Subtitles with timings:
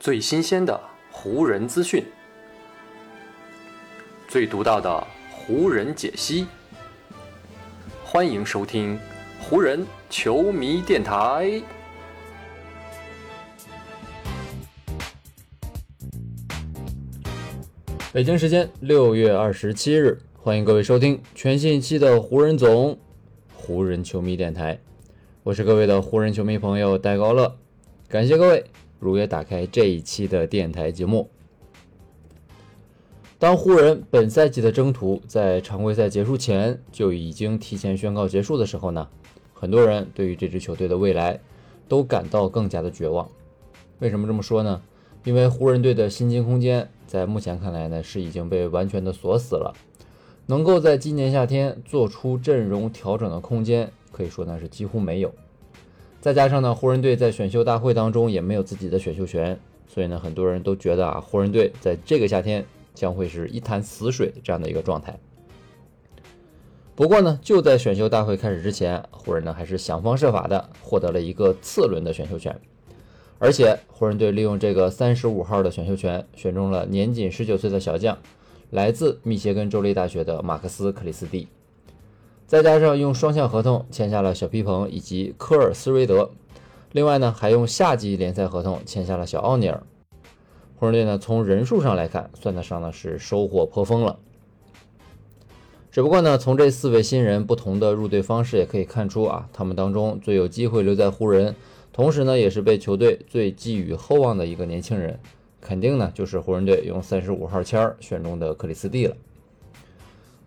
[0.00, 0.80] 最新鲜的
[1.10, 2.02] 湖人资讯，
[4.26, 6.46] 最独到的湖人解析。
[8.02, 8.98] 欢迎收听
[9.42, 11.62] 湖人球迷电台。
[18.10, 22.98] 北京时间六月二十七日，欢迎各位收听全新一期的湖人总
[23.54, 24.80] 湖人球迷电台。
[25.42, 27.58] 我是各位的湖人球迷朋友戴高乐，
[28.08, 28.64] 感谢各位
[29.00, 31.28] 如约打开这一期的电台节目。
[33.40, 39.08] 当湖人本赛季的征途在常规赛结束前就已经提前宣告结束的时候呢，
[39.52, 41.40] 很多人对于这支球队的未来
[41.88, 43.28] 都感到更加的绝望。
[43.98, 44.80] 为什么这么说呢？
[45.24, 46.88] 因为湖人队的薪金空间。
[47.06, 49.74] 在目前看来呢，是已经被完全的锁死了，
[50.46, 55.34] 能够在今年夏天做出阵容调整的空间，可以说呢是几乎没有。
[56.20, 62.62] 再加上呢，湖人队在选秀大会当中也没有自己的选秀权，所以呢，很多人都觉得啊，湖人队在这个夏天
[62.94, 65.18] 将会是一潭死水这样的一个状态。
[66.94, 72.54] 不过呢，就在选秀大会开始之前，湖人呢还是想方设法的获得了一个次轮的选秀权。
[73.38, 78.18] 而且湖人队利用这个三十五号的选秀权，选中了年仅十九岁的小将，
[78.68, 81.48] 来自密歇根州立大学的马克斯·克里斯蒂，
[82.50, 86.30] 再加上用双向合同签下了小皮蓬以及科尔斯瑞德，
[86.90, 89.84] 另外呢还用夏季联赛合同签下了小奥尼尔。
[90.74, 94.18] 湖人队呢从人数上来看，算得上呢是收获颇丰了。
[95.92, 101.54] 只不过呢，从这四位新人不同的入队方式也可以看出啊，他们当中最有机会留在湖人。
[101.92, 105.20] 同时呢，也是被球队最寄予厚望的一个年轻人，
[105.60, 109.14] 肯定呢就是湖人队用三十五号签选中的克里斯蒂了。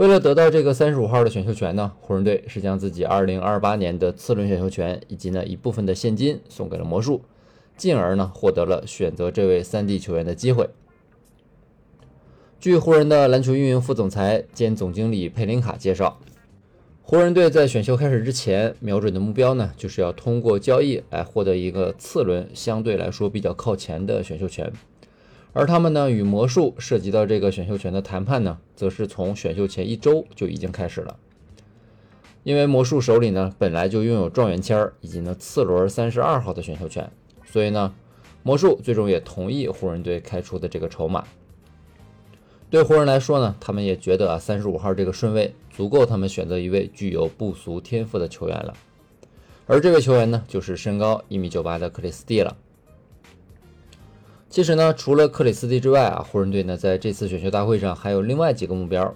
[0.00, 7.20] 为了得到这个三十五号的选秀权呢，湖人队是将自己二零二八年的次轮选秀权以及呢一部分的现金送给了魔术，
[7.76, 10.70] 进而呢获得了选择这位三 D 球员的机会。
[12.58, 16.18] 据湖人的篮球运营副总裁兼总经理佩林卡介绍。
[17.02, 24.72] 湖人队在选秀开始之前，瞄准的目标呢，就是要通过交易来获得一个次轮相对来说比较靠前的选秀权。
[25.52, 31.16] 而他们呢，与魔术涉及到这个选秀权的谈判呢，则是从选秀前一周就已经开始了。
[32.44, 37.10] 因为魔术手里呢，本来就拥有状元签儿以及呢次轮三十二号的选秀权，
[37.44, 37.92] 所以呢，
[38.42, 41.24] 魔术最终也同意湖人队开出的这个筹码。
[42.70, 48.72] 对湖人来说呢，他们也觉得啊，三十五号这个顺位足够他们选择一位具有不俗天赋的球员了。
[49.66, 52.56] 而这位球员呢，就是身高一米九八的克里斯蒂了。
[54.50, 59.14] 其实呢，除了克里斯蒂之外啊，湖人队呢在这次选秀大会上还有另外几个目标。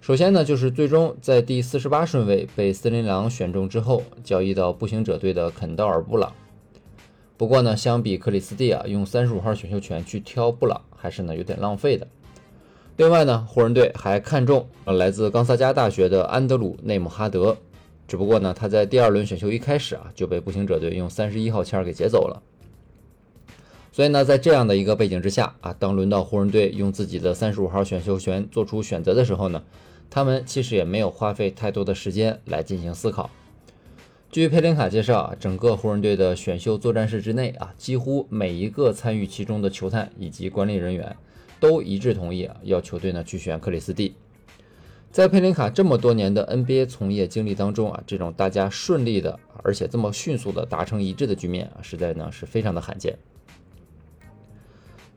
[0.00, 6.32] 首先呢，就是最终在第四十八顺位被森林狼选中之后，交易到步行者队的肯道尔布朗。
[7.36, 12.08] 不过呢，相比克里斯蒂啊，用三十五号选秀权去挑布朗，还是呢有点浪费的。
[12.96, 17.56] 另外呢，湖人队还看中了来自冈萨加大学的安德鲁内姆哈德，
[18.08, 22.42] 只不过呢，他在第二轮选秀一开始啊就被步行者队用三十一号签给劫走了。
[23.94, 29.62] 所以呢，在这样的一个背景之下啊，当轮到湖人队用自己的三十五号选秀权做出选择的时候呢，
[30.10, 33.30] 他们其实也没有花费太多的时间来进行思考。
[34.32, 41.16] 据佩林卡介绍啊，整个湖人队的选秀作战室之内啊，几乎每一个参与其中的球探以及管理人员。
[41.60, 44.16] 都一致同意啊，要球队呢去选克里斯蒂。
[45.12, 53.16] 在佩林卡这么多年的 NBA 从业经历当中啊，这种大家顺利的而且这么迅速的达成一致的局面啊，实在呢是非常的罕见。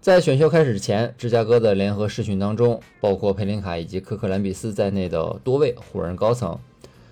[0.07, 6.57] 在选秀开始前，芝加哥的联合试训当中，包括佩林卡以及科克兰比斯在内的多位湖人高层，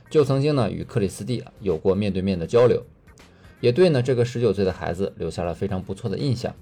[0.10, 2.82] 就曾经呢与克里斯蒂有过面对面的交流，
[3.60, 6.56] 也对呢这个十九岁的孩子留下了非常不错的印象。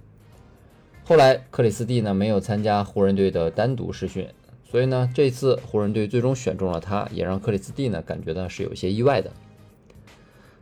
[1.03, 4.27] 后来，克里斯蒂呢没有参加湖人队的单独试训，
[4.65, 9.29] 所以呢，这次湖人队最终选中了他，也让克里斯蒂呢感觉到是有些意外的。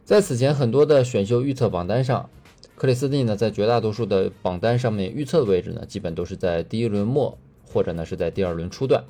[0.03, 2.29] 在此前很多的选秀预测榜单上，
[2.81, 9.03] 克里斯蒂呢在绝大多数的榜单上面预测的位置呢，基本都是在第一轮末或者呢是在第二轮初段，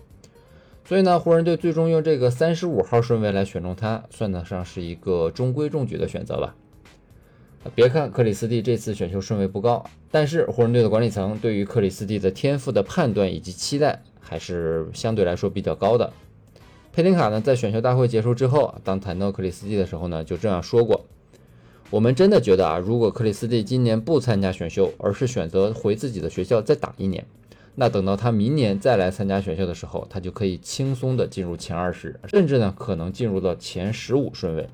[0.84, 6.54] 所以呢，湖人队最终用这个三十五号顺位来选中他，算得上是一个中规中矩的选择吧。
[7.74, 16.12] 别看克里斯蒂这次选秀顺位不高，但是湖人队的管理层对于克里斯蒂的天赋的判断以及期待还是相对来说比较高的。
[16.92, 21.06] 佩林卡呢，在选秀大会结束之后，当谈到克里斯蒂的时候呢，就这样说过
[21.92, 27.26] ：“我们真的觉得啊，如果克里斯蒂今年不参加选秀，而是选择回自己的学校再打一年，
[27.76, 34.68] 那等到他明年再来参加选秀的时候，他就可以轻松的进入前二十，甚至呢，可能进入到前十五顺位。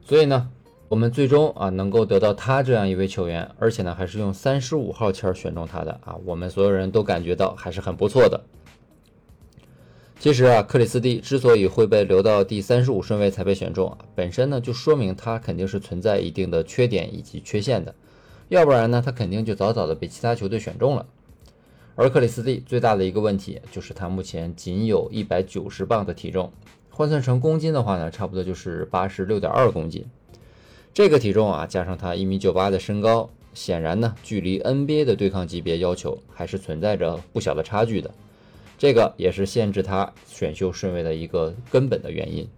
[0.00, 0.48] 所以呢。”
[0.92, 8.38] 我们最终啊能够得到他这样一位球员，而且呢还是用三十五号签选中他的啊，我们所有人都感觉到还是很不错的。
[10.22, 17.92] 其实啊，克里斯蒂之所以会被留到第三十五顺位才被选中啊，本身呢就说明他肯定是存在一定的缺点以及缺陷的，
[18.48, 21.04] 要不然呢他肯定就早早的被其他球队选中了。
[21.96, 26.52] 而克里斯蒂最大的一个问题就是他目前仅有一百九十磅的体重，
[26.90, 30.06] 换算成公斤的话呢，差不多就是八十六点二公斤。
[30.94, 38.08] 这个体重啊，加上他一米九八的身高，显然呢，距离 NBA 的对抗级别要求还是存在着不小的差距的。
[38.82, 42.48] 这个也是限制他选秀顺位的一个根本的原因。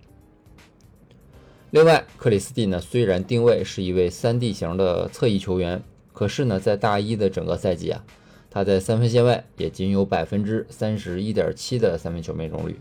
[1.70, 5.82] 另外，克里斯蒂呢，虽然定位是一位三 D 型的侧翼球员，
[6.14, 8.02] 可是呢，在大一的整个赛季啊，
[8.50, 12.76] 他在三分线外也仅有百分之三十一点七的三分球命中率。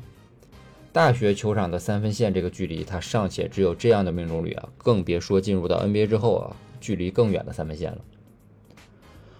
[0.93, 7.97] 大学球场的三分线这个距离，他尚且只有这样的命中率啊，更别说进入到 NBA 之后啊，距离更远的三分线了。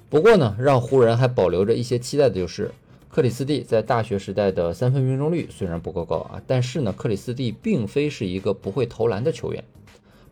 [0.09, 2.69] 不过呢，让湖人还保留着一些期待的就是，
[3.13, 9.63] 克里斯蒂在大学时代的三分命中率虽然不够高啊，但是呢，克里斯蒂并非是一个不会投篮的球员，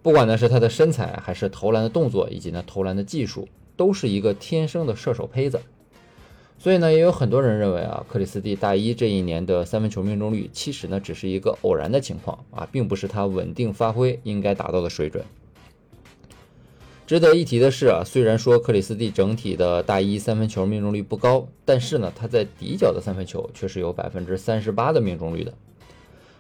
[0.02, 3.48] 不管呢是他的身材，还是投篮的动作，以及呢投篮的技术，
[3.78, 5.62] 都是一个天生的射手胚子。
[6.58, 15.24] 所以呢，也有很多人认为啊，克里斯蒂大一这一年的三分球命中率其实呢只是一个偶然的情况啊，并不是他稳定发挥应该达到的水准。
[17.08, 25.54] 值得一提的是啊，虽然说克里斯蒂整体的大一三分球命中率不高，但是呢，他在底角的三分球却是有百分之三十八的命中率的。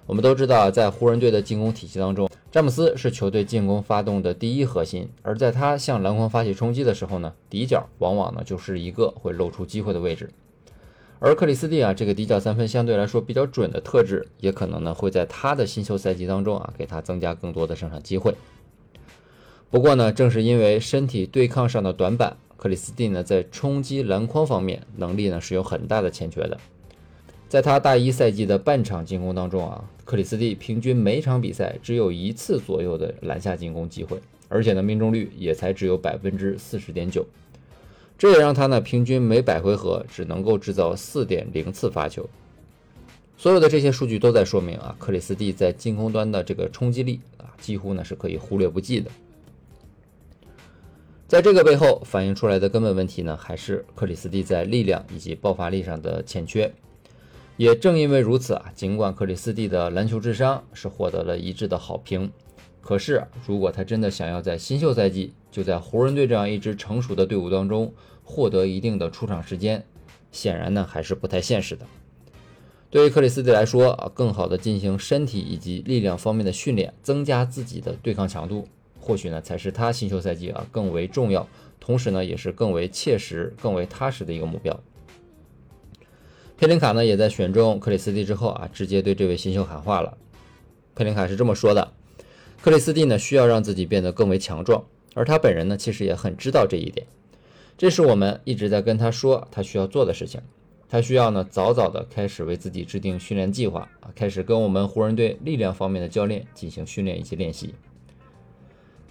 [0.05, 10.29] 我们都知道，在湖人队的进攻体系当中，詹姆斯是球队进攻发动的第一核心，而在他向篮筐发起冲击的时候呢，底角往往呢就是一个会露出机会的位置。
[11.19, 18.33] 而克里斯蒂啊，这个底角三分相对来说比较准的特质，也可能呢会在他的新秀赛季当中啊，给他增加更多的上场机会。
[19.71, 26.59] 不过呢，正是因为身体对抗上的短板，克里斯蒂呢在冲击篮筐方面能力呢是有很大的欠缺的。
[27.47, 34.19] 在他大一赛季的半场进攻当中啊，克里斯蒂平均每场比赛只有一次左右的篮下进攻机会，
[34.49, 37.25] 而且呢命中率也才只有百分之四十点九，
[38.17, 42.29] 这也让他呢平均每百回合只能够制造四点零次发球。
[43.37, 49.09] 所有的这些数据都在说明啊，克里斯蒂在进攻端的这个冲击力啊，几乎呢是可以忽略不计的。
[51.31, 56.69] 在这个背后反映出来的根本问题呢，还是克里斯蒂在力量以及爆发力上的欠缺。
[57.55, 62.29] 也正因为如此啊，尽管克里斯蒂的篮球智商是获得了一致的好评，
[62.81, 67.93] 可是如果他真的想要在新秀赛季就在湖人队这样一支成熟的队伍当中
[68.25, 69.85] 获得一定的出场时间，
[70.33, 71.85] 显然呢还是不太现实的。
[72.89, 78.67] 对于克里斯蒂来说啊，更好的进行身体以及力量方面的训练，增加自己的对抗强度，
[79.01, 81.45] 或许呢才是他新秀赛季啊更为重要，
[81.79, 84.79] 同时呢也是更为切实、更为踏实的一个目标。
[86.57, 90.15] 佩林卡呢，也在选中克里斯蒂之后啊，直接对这位新秀喊话了。
[90.93, 91.91] 佩林卡是这么说的
[92.61, 94.83] ：“克里斯蒂呢，需要让自己变得更为强壮，
[95.15, 97.07] 而他本人呢，其实也很知道这一点。
[97.79, 100.39] 这是我们一直在跟他说他需要做的事情。
[100.87, 107.73] 他需要呢，早早的开始为自己制定训练计划啊，开始跟我们湖人队力量方面的教练进行训练以及练习。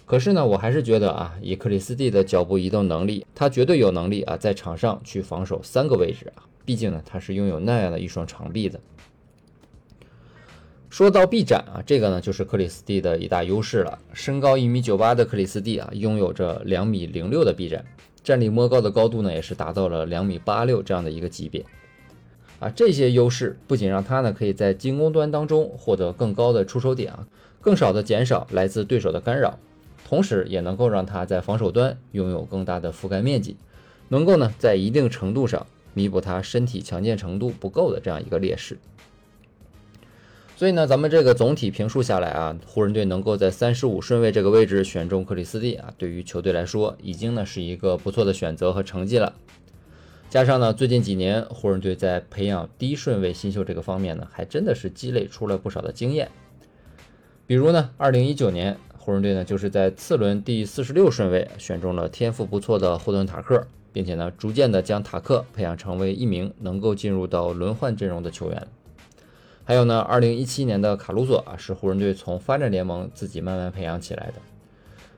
[0.05, 8.79] 可是呢，我还是觉得啊，以克里斯蒂的脚步移动能力，他绝对有能力啊，在场上去防守三个位置啊。”毕竟呢，他是拥有那样的一双长臂的。
[10.89, 13.97] 说到臂展啊，这个呢就是克里斯蒂的一大优势了。
[14.13, 17.85] 身高一米九八的克里斯蒂啊，拥有着两米零六的臂展，
[18.21, 21.65] 站立摸高的高度呢也是达到了两米八六这样的一个级别。
[22.59, 27.25] 啊，这些优势不仅让他呢可以在进攻端当中获得更高的出手点啊，
[27.61, 29.57] 更少的减少来自对手的干扰，
[30.11, 33.55] 同时也能够让他在防守端拥有更大的覆盖面积，
[34.09, 35.65] 能够呢在一定程度上。
[35.93, 38.77] 弥补他身体强健程度不够的这样一个劣势，
[40.55, 49.33] 所以呢，咱们这个总体评述下来啊，湖人队能够在三十五顺位这个位置选中克里斯蒂啊，对于球队来说已经呢是一个不错的选择和成绩了。
[50.29, 56.29] 加上呢，最近几年湖人队在培养低顺位新秀这个方面呢，还真的是积累出了不少的经验。
[57.45, 63.65] 比如呢，二零一九年湖人队呢就是在次轮第四十六顺位选中了天赋不错的霍顿塔克。
[63.93, 68.67] 并且呢，逐渐的将塔克培养成为一名能够进入到轮换阵容的球员。
[69.65, 74.35] 还有呢，二零一七年的卡鲁索啊，是湖人队从发展联盟自己慢慢培养起来的。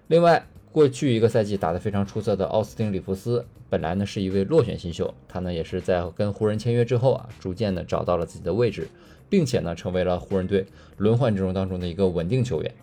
[0.08, 8.88] 另外，过去一个赛季打得非常出色的奥斯汀里弗斯，本来呢是一位落选新秀，他呢也是在跟湖人签约之后啊，逐渐的找到了自己的位置，
[9.30, 10.66] 并且呢成为了湖人队
[10.98, 12.74] 轮换阵容当中的一个稳定球员。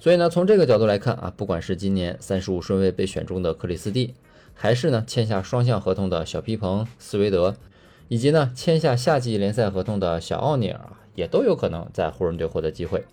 [0.00, 4.14] 所以呢，从这个角度来看啊，不管是今年三十五顺位被选中的克里斯蒂，
[4.54, 7.56] 还是呢签下双向合同的小皮蓬、斯维德，
[8.06, 13.04] 以及呢签下夏季联赛合同的小奥尼尔啊，也都有可能在湖人队获得机会。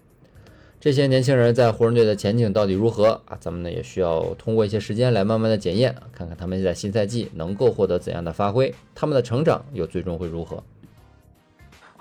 [0.80, 3.36] 这些年轻人在湖人队的前景到底如何啊？
[3.40, 10.64] 咱们呢也需要通过一些时间来慢慢的检验，看看他们在新赛季能够获得怎样的发挥，他们的成长又最终会如何。